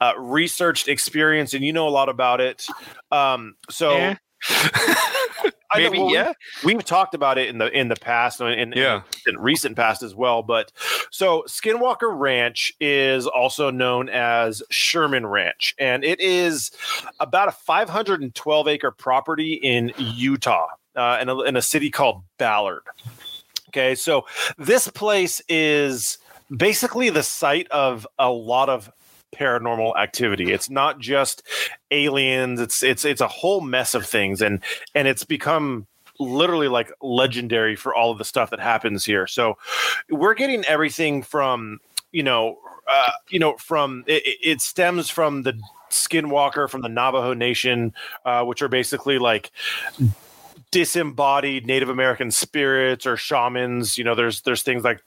[0.00, 2.66] uh, researched experience and you know a lot about it.
[3.10, 3.96] Um, so.
[3.96, 4.16] Yeah.
[5.74, 6.32] Maybe well, yeah.
[6.64, 9.02] We, have talked about it in the in the past and yeah.
[9.26, 10.42] in, in recent past as well.
[10.42, 10.72] But
[11.10, 16.72] so Skinwalker Ranch is also known as Sherman Ranch, and it is
[17.20, 22.82] about a 512 acre property in Utah, uh, in, a, in a city called Ballard.
[23.68, 24.26] Okay, so
[24.58, 26.18] this place is
[26.54, 28.90] basically the site of a lot of
[29.40, 30.52] paranormal activity.
[30.52, 31.42] It's not just
[31.90, 32.60] aliens.
[32.60, 34.60] It's it's it's a whole mess of things, and
[34.94, 35.86] and it's become
[36.18, 39.26] literally like legendary for all of the stuff that happens here.
[39.26, 39.56] So
[40.10, 41.78] we're getting everything from
[42.12, 42.58] you know
[42.90, 45.58] uh, you know from it, it stems from the
[45.90, 49.50] skinwalker from the Navajo Nation, uh, which are basically like
[50.70, 53.98] disembodied Native American spirits or shamans.
[53.98, 55.02] You know, there's there's things like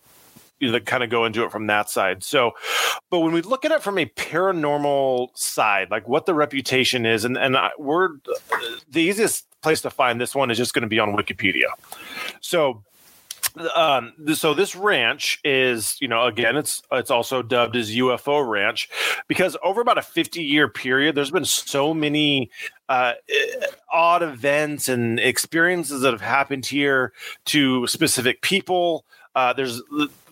[0.72, 2.24] that kind of go into it from that side.
[2.24, 2.52] So,
[3.10, 7.26] but when we look at it from a paranormal side, like what the reputation is,
[7.26, 8.10] and and I, we're
[8.90, 11.68] the easiest place to find this one is just going to be on Wikipedia.
[12.42, 12.84] So
[13.76, 18.90] um so this ranch is you know again it's it's also dubbed as ufo ranch
[19.28, 22.50] because over about a 50 year period there's been so many
[22.90, 23.14] uh
[23.92, 27.14] odd events and experiences that have happened here
[27.46, 29.82] to specific people uh there's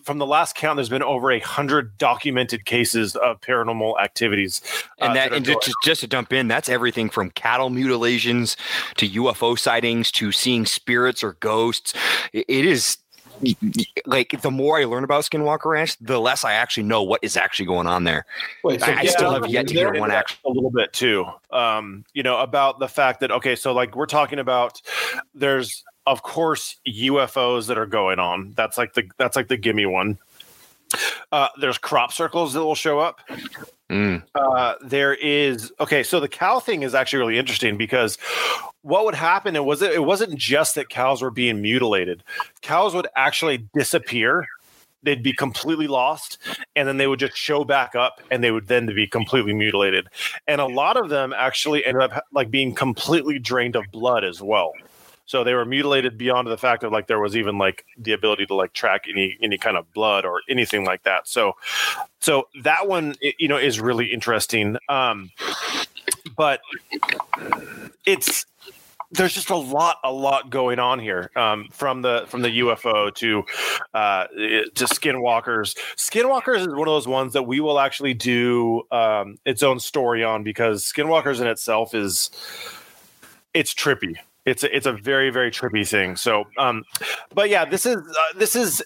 [0.02, 4.60] from the last count, there's been over a hundred documented cases of paranormal activities.
[5.00, 8.56] Uh, and that, that and just, just to dump in, that's everything from cattle mutilations
[8.96, 11.94] to UFO sightings to seeing spirits or ghosts.
[12.32, 12.98] it is
[14.06, 17.36] like the more I learn about Skinwalker Ranch, the less I actually know what is
[17.36, 18.24] actually going on there.
[18.62, 21.26] Wait, so I, I still have yet to hear one actually a little bit too.
[21.50, 24.80] Um, you know about the fact that okay, so like we're talking about
[25.34, 28.52] there's of course UFOs that are going on.
[28.56, 30.18] That's like the that's like the gimme one.
[31.30, 33.20] Uh, there's crop circles that will show up.
[33.90, 34.22] Mm.
[34.34, 36.02] Uh, there is okay.
[36.02, 38.18] So the cow thing is actually really interesting because
[38.82, 39.56] what would happen?
[39.56, 42.22] It was it wasn't just that cows were being mutilated.
[42.62, 44.46] Cows would actually disappear.
[45.04, 46.38] They'd be completely lost,
[46.76, 50.06] and then they would just show back up, and they would then be completely mutilated.
[50.46, 54.40] And a lot of them actually ended up like being completely drained of blood as
[54.40, 54.72] well.
[55.26, 58.46] So they were mutilated beyond the fact of like there was even like the ability
[58.46, 61.28] to like track any any kind of blood or anything like that.
[61.28, 61.54] So
[62.20, 64.76] so that one you know is really interesting.
[64.88, 65.30] Um
[66.36, 66.60] but
[68.06, 68.44] it's
[69.12, 73.14] there's just a lot a lot going on here um, from the from the UFO
[73.16, 73.44] to
[73.94, 75.76] uh, to skinwalkers.
[75.96, 80.24] Skinwalkers is one of those ones that we will actually do um, its own story
[80.24, 82.30] on because skinwalkers in itself is
[83.52, 86.16] it's trippy it's a, it's a very very trippy thing.
[86.16, 86.84] So, um,
[87.34, 88.82] but yeah, this is uh, this is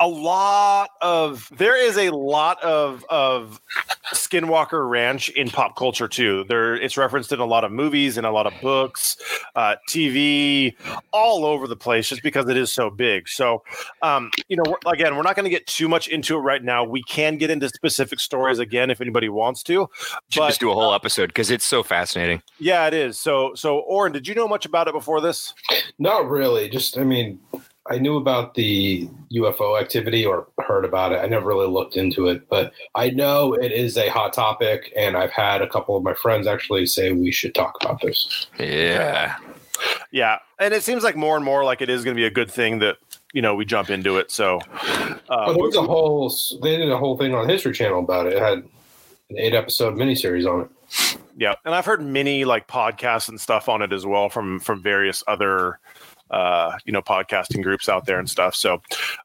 [0.00, 3.60] a lot of there is a lot of of
[4.12, 6.44] Skinwalker Ranch in pop culture too.
[6.48, 9.16] There, it's referenced in a lot of movies and a lot of books,
[9.54, 10.74] uh, TV,
[11.12, 13.28] all over the place, just because it is so big.
[13.28, 13.62] So,
[14.02, 16.84] um, you know, again, we're not going to get too much into it right now.
[16.84, 19.88] We can get into specific stories again if anybody wants to.
[20.36, 22.42] But, just do a whole uh, episode because it's so fascinating.
[22.58, 23.18] Yeah, it is.
[23.18, 25.54] So, so Oren, did you know much about it before this?
[25.98, 26.68] Not really.
[26.68, 27.40] Just, I mean,
[27.90, 31.16] I knew about the UFO activity or heard about it.
[31.16, 35.16] I never really looked into it, but I know it is a hot topic, and
[35.16, 38.46] I've had a couple of my friends actually say we should talk about this.
[38.58, 39.36] Yeah,
[40.10, 42.30] yeah, and it seems like more and more like it is going to be a
[42.30, 42.96] good thing that
[43.34, 44.30] you know we jump into it.
[44.30, 48.00] So, uh, well, there was a whole they did a whole thing on History Channel
[48.00, 48.32] about it.
[48.32, 51.18] It had an eight episode miniseries on it.
[51.36, 54.82] Yeah, and I've heard many like podcasts and stuff on it as well from from
[54.82, 55.80] various other
[56.30, 58.54] uh, you know podcasting groups out there and stuff.
[58.54, 58.80] So,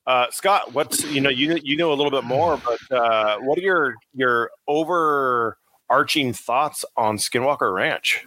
[0.07, 3.57] uh, Scott, what's you know you you know a little bit more, but uh, what
[3.57, 8.25] are your your overarching thoughts on Skinwalker Ranch?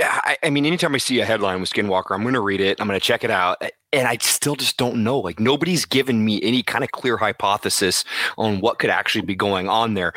[0.00, 2.80] I, I mean, anytime I see a headline with Skinwalker, I'm going to read it.
[2.80, 5.18] I'm going to check it out, and I still just don't know.
[5.18, 8.04] Like nobody's given me any kind of clear hypothesis
[8.36, 10.12] on what could actually be going on there.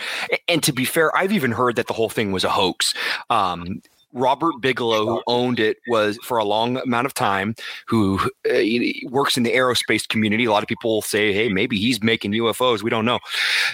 [0.48, 2.94] And to be fair, I've even heard that the whole thing was a hoax.
[3.30, 3.82] Um,
[4.14, 7.56] Robert Bigelow, who owned it, was for a long amount of time,
[7.88, 8.60] who uh,
[9.10, 10.46] works in the aerospace community.
[10.46, 12.82] A lot of people say, hey, maybe he's making UFOs.
[12.82, 13.20] We don't know.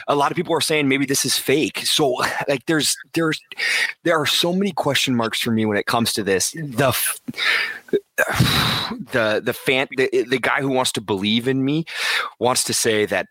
[0.08, 1.80] A lot of people are saying maybe this is fake.
[1.80, 2.14] So,
[2.48, 3.40] like, there's there's
[4.04, 6.52] there are so many question marks for me when it comes to this.
[6.52, 6.94] The
[9.12, 11.86] the the fan the, the guy who wants to believe in me
[12.40, 13.28] wants to say that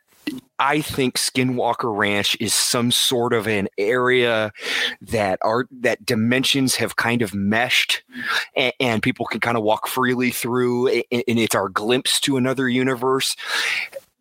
[0.63, 4.53] I think Skinwalker Ranch is some sort of an area
[5.01, 8.05] that are that dimensions have kind of meshed,
[8.55, 12.37] and, and people can kind of walk freely through, and, and it's our glimpse to
[12.37, 13.35] another universe.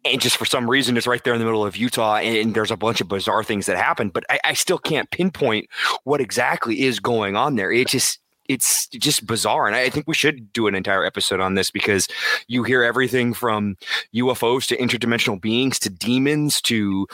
[0.03, 2.71] And just for some reason it's right there in the middle of utah and there's
[2.71, 5.69] a bunch of bizarre things that happen but I, I, still can't pinpoint
[6.05, 7.71] what exactly is going on there.
[7.71, 9.67] It just it's just bizarre.
[9.67, 12.07] And I think we should do an entire episode on this because
[12.47, 13.77] you hear everything from
[14.13, 17.07] UFOs to interdimensional beings to demons to,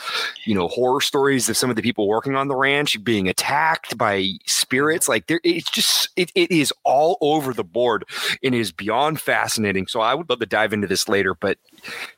[0.44, 3.96] you know, horror stories of some of the people working on the ranch being attacked
[3.96, 5.08] by spirits.
[5.08, 8.04] Like there, it's just, it, it is all over the board
[8.42, 9.86] and is beyond fascinating.
[9.86, 11.34] So I would love to dive into this later.
[11.34, 11.58] But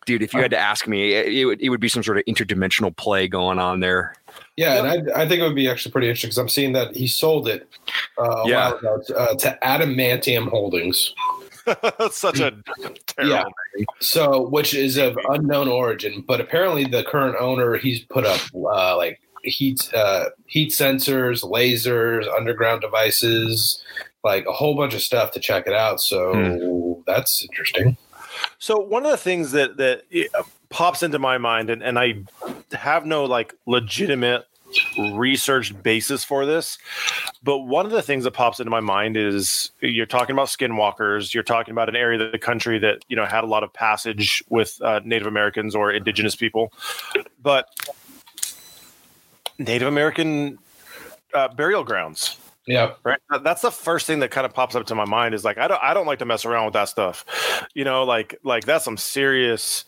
[0.06, 2.24] dude, if you had to ask me, it would, it would be some sort of
[2.24, 4.14] interdimensional play going on there.
[4.56, 6.94] Yeah, and I, I think it would be actually pretty interesting because I'm seeing that
[6.94, 7.68] he sold it
[8.18, 8.74] uh, yeah.
[8.76, 11.14] Ago, uh, to Adamantium Holdings.
[12.10, 12.52] Such a
[13.06, 13.44] terrible yeah.
[13.76, 13.86] Name.
[14.00, 18.96] So, which is of unknown origin, but apparently the current owner he's put up uh,
[18.96, 23.82] like heat uh, heat sensors, lasers, underground devices,
[24.24, 26.00] like a whole bunch of stuff to check it out.
[26.00, 27.00] So hmm.
[27.06, 27.96] that's interesting.
[28.58, 32.22] So one of the things that that uh, pops into my mind, and, and I
[32.72, 34.46] have no like legitimate
[35.14, 36.78] research basis for this,
[37.42, 41.34] but one of the things that pops into my mind is you're talking about skinwalkers.
[41.34, 43.72] You're talking about an area of the country that you know had a lot of
[43.72, 46.72] passage with uh, Native Americans or indigenous people,
[47.42, 47.68] but
[49.58, 50.58] Native American
[51.34, 52.92] uh, burial grounds yeah.
[53.04, 53.18] Right.
[53.42, 55.66] That's the first thing that kind of pops up to my mind is like I
[55.66, 57.24] don't I don't like to mess around with that stuff.
[57.74, 59.84] You know, like like that's some serious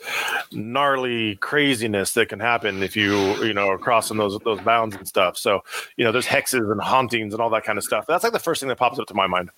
[0.53, 5.07] gnarly craziness that can happen if you, you know, are crossing those those bounds and
[5.07, 5.37] stuff.
[5.37, 5.61] So,
[5.97, 8.07] you know, there's hexes and hauntings and all that kind of stuff.
[8.09, 9.51] That's like the first thing that pops up to my mind.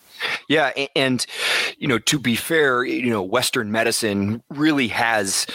[0.49, 1.25] Yeah, and
[1.79, 5.47] you know, to be fair, you know, western medicine really has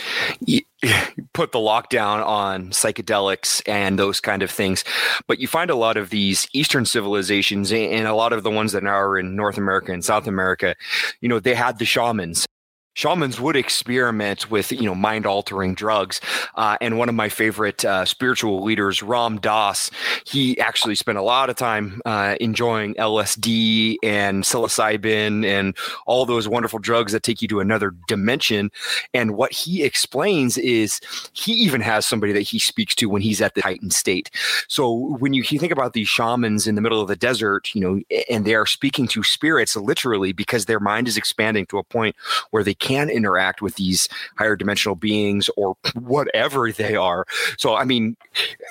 [1.34, 4.84] put the lockdown on psychedelics and those kind of things.
[5.28, 8.72] But you find a lot of these Eastern civilizations and a lot of the ones
[8.72, 10.76] that are in North America and South America,
[11.22, 12.46] you know, they had the shamans
[12.93, 16.19] shamans would experiment with you know mind altering drugs
[16.56, 19.91] uh, and one of my favorite uh, spiritual leaders ram dass
[20.25, 26.47] he actually spent a lot of time uh, enjoying lsd and psilocybin and all those
[26.47, 28.71] wonderful drugs that take you to another dimension.
[29.13, 30.99] And what he explains is
[31.34, 34.30] he even has somebody that he speaks to when he's at the heightened state.
[34.67, 37.82] So when you, you think about these shamans in the middle of the desert you
[37.82, 41.84] know and they are speaking to spirits literally because their mind is expanding to a
[41.84, 42.15] point
[42.52, 47.26] where they can interact with these higher dimensional beings or whatever they are.
[47.58, 48.15] So, I mean,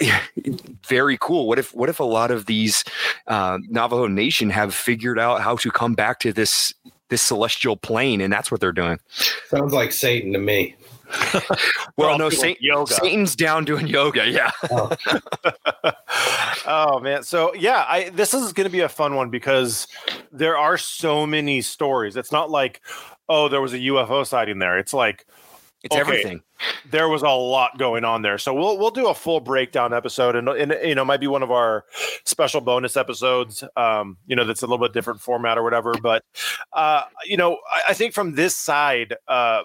[0.87, 1.47] very cool.
[1.47, 2.85] What if what if a lot of these
[3.27, 6.75] uh, Navajo Nation have figured out how to come back to this
[7.09, 8.99] this celestial plane, and that's what they're doing?
[9.49, 10.77] Sounds like Satan to me.
[11.97, 12.93] well, no, Saint, yoga.
[12.95, 14.29] Satan's down doing yoga.
[14.29, 14.51] Yeah.
[14.71, 14.95] Oh.
[16.67, 17.01] oh.
[17.01, 17.23] man.
[17.23, 19.87] So yeah, I this is going to be a fun one because
[20.31, 22.17] there are so many stories.
[22.17, 22.83] It's not like,
[23.29, 24.79] oh, there was a UFO sighting there.
[24.79, 25.27] It's like
[25.85, 26.43] it's okay, everything.
[26.91, 30.35] There was a lot going on there, so we'll we'll do a full breakdown episode,
[30.35, 31.85] and, and you know might be one of our
[32.25, 33.63] special bonus episodes.
[33.77, 36.25] Um, you know that's a little bit different format or whatever, but
[36.73, 39.63] uh, you know I, I think from this side, uh,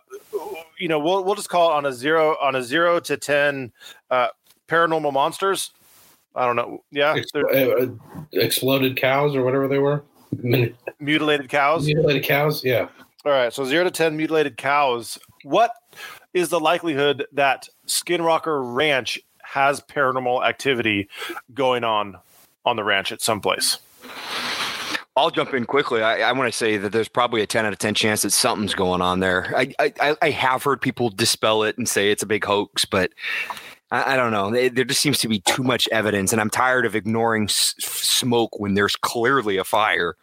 [0.78, 3.72] you know we'll we'll just call it on a zero on a zero to ten
[4.12, 4.28] uh,
[4.68, 5.72] paranormal monsters.
[6.36, 6.84] I don't know.
[6.92, 7.88] Yeah, Ex- uh,
[8.34, 10.04] exploded cows or whatever they were.
[11.00, 11.86] Mutilated cows.
[11.86, 12.64] Mutilated cows.
[12.64, 12.88] Yeah.
[13.26, 15.18] All right, so zero to ten mutilated cows.
[15.44, 15.72] What
[16.34, 21.08] is the likelihood that Skinwalker Ranch has paranormal activity
[21.54, 22.18] going on
[22.66, 23.78] on the ranch at some place?
[25.16, 26.02] I'll jump in quickly.
[26.02, 28.32] I, I want to say that there's probably a 10 out of 10 chance that
[28.32, 29.54] something's going on there.
[29.56, 33.12] I, I, I have heard people dispel it and say it's a big hoax, but
[33.92, 34.50] I, I don't know.
[34.52, 38.60] There just seems to be too much evidence, and I'm tired of ignoring s- smoke
[38.60, 40.16] when there's clearly a fire.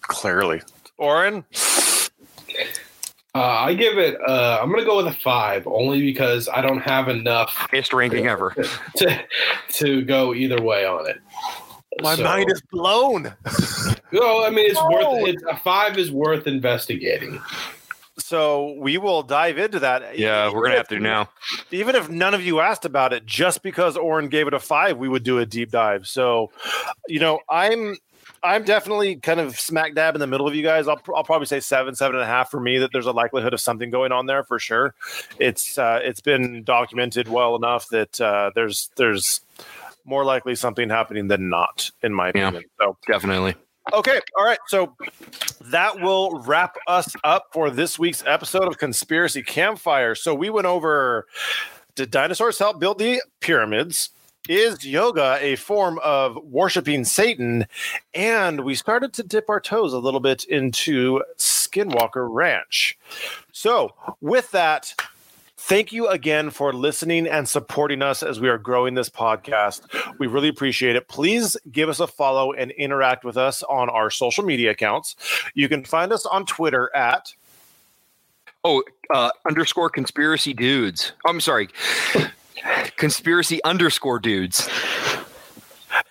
[0.00, 0.62] Clearly.
[1.00, 1.44] Oren?
[3.34, 4.16] Uh, I give it.
[4.26, 7.50] Uh, I'm going to go with a five, only because I don't have enough.
[7.50, 8.50] Highest ranking to, ever
[8.96, 9.22] to
[9.74, 11.18] to go either way on it.
[12.02, 12.24] My so.
[12.24, 13.34] mind is blown.
[14.12, 14.90] No, I mean it's Oh.
[15.22, 15.28] worth.
[15.28, 17.40] It's a five is worth investigating.
[18.18, 20.18] So we will dive into that.
[20.18, 21.28] Yeah, we're gonna have to now.
[21.70, 24.98] even if none of you asked about it, just because Oren gave it a five,
[24.98, 26.08] we would do a deep dive.
[26.08, 26.50] So,
[27.06, 27.98] you know, I'm
[28.42, 30.88] I'm definitely kind of smack dab in the middle of you guys.
[30.88, 32.78] I'll, I'll probably say seven, seven and a half for me.
[32.78, 34.94] That there's a likelihood of something going on there for sure.
[35.38, 39.40] It's uh, it's been documented well enough that uh, there's there's
[40.04, 42.54] more likely something happening than not, in my opinion.
[42.54, 42.58] Yeah.
[42.58, 42.70] opinion.
[42.80, 43.54] So Definitely.
[43.92, 44.58] Okay, all right.
[44.68, 44.94] So
[45.62, 50.14] that will wrap us up for this week's episode of Conspiracy Campfire.
[50.14, 51.26] So we went over
[51.94, 54.10] did dinosaurs help build the pyramids?
[54.48, 57.66] Is yoga a form of worshiping Satan?
[58.14, 62.98] And we started to dip our toes a little bit into Skinwalker Ranch.
[63.52, 64.94] So, with that,
[65.62, 69.82] Thank you again for listening and supporting us as we are growing this podcast.
[70.18, 71.06] We really appreciate it.
[71.06, 75.14] Please give us a follow and interact with us on our social media accounts.
[75.54, 77.34] You can find us on Twitter at
[78.64, 78.82] Oh,
[79.14, 81.12] uh, underscore conspiracy dudes.
[81.26, 81.68] I'm sorry.
[82.96, 84.68] Conspiracy underscore dudes.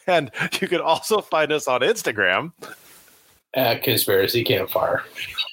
[0.08, 0.32] and
[0.62, 2.52] you can also find us on Instagram
[3.56, 5.04] At conspiracy campfire.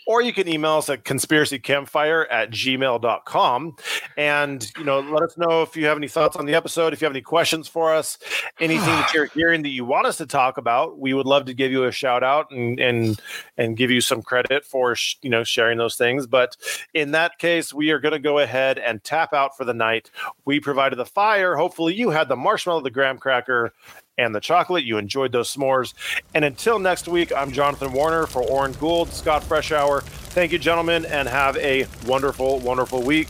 [0.07, 3.77] or you can email us at conspiracycampfire at gmail.com
[4.17, 7.01] and you know let us know if you have any thoughts on the episode if
[7.01, 8.19] you have any questions for us
[8.61, 11.55] anything that you're hearing that you want us to talk about we would love to
[11.55, 13.21] give you a shout out and and
[13.57, 16.27] and give you some credit for sh- you know sharing those things.
[16.27, 16.57] But
[16.95, 20.11] in that case we are going to go ahead and tap out for the night.
[20.45, 21.57] We provided the fire.
[21.57, 23.73] Hopefully you had the marshmallow the graham cracker
[24.19, 24.85] and the chocolate.
[24.85, 25.95] You enjoyed those s'mores.
[26.35, 30.03] And until next week, I'm Jonathan Warner for Oren Gould, Scott Freshour.
[30.03, 33.29] Thank you, gentlemen, and have a wonderful, wonderful week.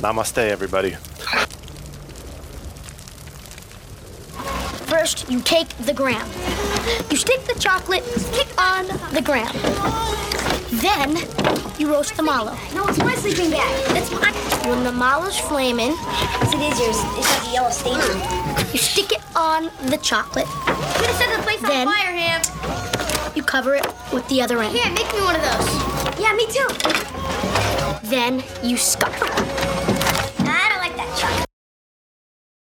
[0.00, 0.96] Namaste, everybody.
[4.88, 6.26] First, you take the gram.
[7.10, 9.52] You stick the chocolate stick on the gram.
[10.80, 11.16] Then,
[11.78, 12.56] you roast the mallow.
[12.74, 13.86] No, it's my sleeping bag.
[13.88, 14.34] That's mine.
[14.68, 16.96] When the mallow's flaming, Yes, it is yours.
[17.18, 18.72] It's like a yellow stain.
[18.72, 20.46] you stick it on the chocolate.
[20.66, 23.32] I'm gonna set the place Then- on fire, Ham.
[23.34, 24.74] You cover it with the other end.
[24.76, 26.20] Yeah, make me one of those.
[26.20, 28.08] Yeah, me too.
[28.08, 29.26] Then, you scupper.